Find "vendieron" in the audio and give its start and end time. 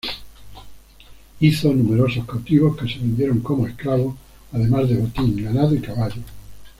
2.97-3.41